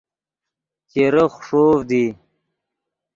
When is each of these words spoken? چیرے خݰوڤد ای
چیرے 0.89 1.25
خݰوڤد 1.35 1.79
ای 1.97 2.05